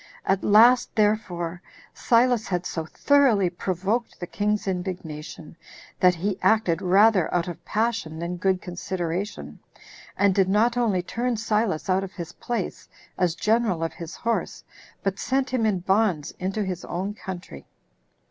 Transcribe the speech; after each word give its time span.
At 0.25 0.43
last, 0.43 0.95
therefore, 0.95 1.61
Silas 1.93 2.47
had 2.47 2.65
so 2.65 2.87
thoroughly 2.87 3.51
provoked 3.51 4.19
the 4.19 4.25
king's 4.25 4.67
indignation, 4.67 5.55
that 5.99 6.15
he 6.15 6.39
acted 6.41 6.81
rather 6.81 7.31
out 7.31 7.47
of 7.47 7.63
passion 7.65 8.17
than 8.17 8.37
good 8.37 8.63
consideration, 8.63 9.59
and 10.17 10.33
did 10.33 10.49
not 10.49 10.75
only 10.75 11.03
turn 11.03 11.37
Silas 11.37 11.87
out 11.87 12.03
of 12.03 12.13
his 12.13 12.33
place, 12.33 12.89
as 13.15 13.35
general 13.35 13.83
of 13.83 13.93
his 13.93 14.15
horse, 14.15 14.63
but 15.03 15.19
sent 15.19 15.51
him 15.51 15.67
in 15.67 15.81
bonds 15.81 16.31
into 16.39 16.63
his 16.63 16.83
own 16.85 17.13
country. 17.13 17.67